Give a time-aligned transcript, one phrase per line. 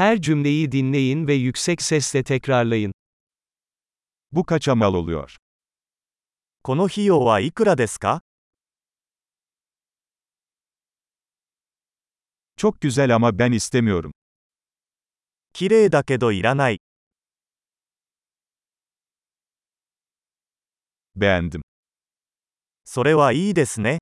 [0.00, 2.93] Her cümleyi dinleyin ve yüksek sesle tekrarlayın.
[4.31, 5.37] Bu kaça mal oluyor?
[6.63, 8.21] この費用はいくらですか
[12.55, 14.11] Çok güzel ama ben istemiyorum.
[15.53, 16.79] 綺麗だけどいらない。
[21.15, 21.61] Beğendim.
[22.85, 23.99] それはいいですね。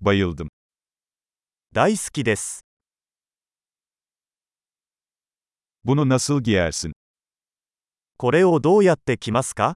[0.00, 0.48] Bayıldım.
[1.76, 2.64] 大好きです。
[5.84, 6.92] Bunu nasıl giyersin?
[8.16, 9.74] これをどうやって着ますか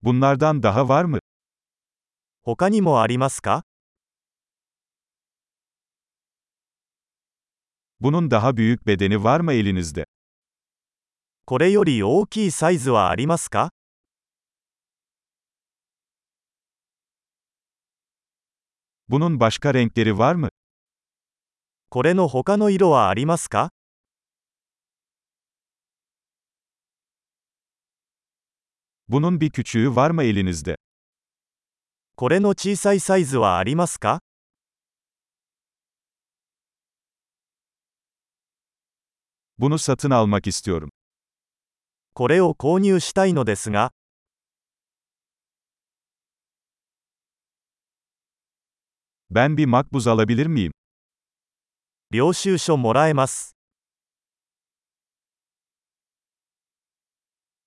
[0.00, 1.18] Bunlardan daha var mı?
[2.44, 3.64] 他にもありますか
[8.00, 10.04] Bunun daha büyük bedeni var mı elinizde?
[11.44, 13.75] これより大きいサイズはありますか
[19.08, 20.48] Bunun başka renkleri var mı?
[21.90, 23.70] これの他の色はありますか
[29.08, 30.76] Bunun bir küçüğü var mı elinizde?
[32.16, 34.20] これの小さいサイズはありますか
[39.58, 40.90] Bunu satın almak istiyorum.
[42.14, 43.92] これを購入したいのですが、
[49.30, 50.72] Ben bir makbuz alabilir miyim?
[52.12, 53.56] 領収書もらえます。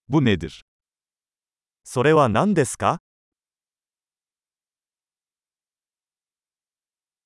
[0.08, 0.62] Bu nedir?
[1.84, 3.00] それは何ですか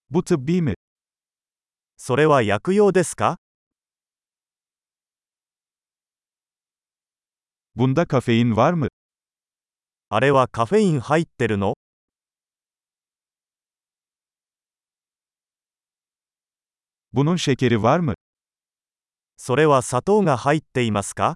[0.10, 0.74] Bu tıbbi mi?
[1.98, 3.38] それは薬用ですか
[7.76, 8.88] Bunda kafein var mı?
[10.10, 11.76] あれはカフェイン入ってるの
[17.14, 18.14] Bunun şekeri var mı?
[19.38, 21.36] それは砂糖が入っていますか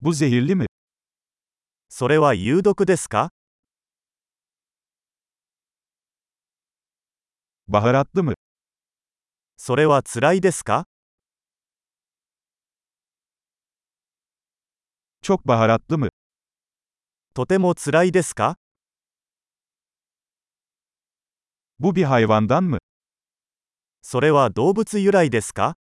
[0.00, 0.66] Bu zehirli mi?
[1.90, 3.30] それは有毒ですか
[7.68, 8.34] Baharatlı mı?
[9.56, 10.86] それは辛いですか
[15.22, 16.08] Çok baharatlı mı?
[17.34, 18.59] とても辛いですか
[21.82, 22.78] Bu bir hayvandan mı?
[24.02, 25.76] それは動物由来ですか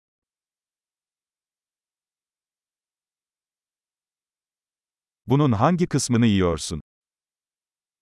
[5.27, 6.81] Bunun hangi kısmını yiyorsun?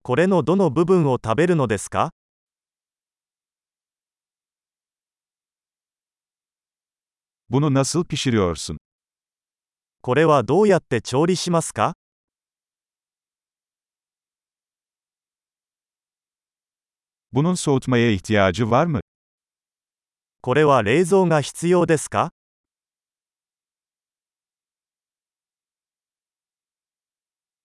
[0.04, 2.10] これのどの部分を食べるのですか
[7.50, 8.78] Bunu nasıl pişiriyorsun?
[10.02, 11.94] これはどうやって調理しますか
[17.33, 19.01] Bunun soğutmaya ihtiyacı var mı?
[20.43, 22.31] これは冷蔵が必要ですか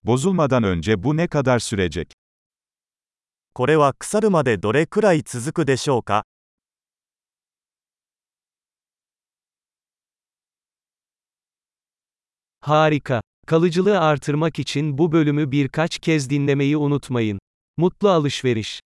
[0.03, 2.13] Bozulmadan önce bu ne kadar sürecek?
[3.53, 6.25] これは腐るまでどれくらい続くでしょうか
[12.61, 13.21] Harika.
[13.47, 17.39] Kalıcılığı artırmak için bu bölümü birkaç kez dinlemeyi unutmayın.
[17.77, 18.83] Mutlu alışveriş.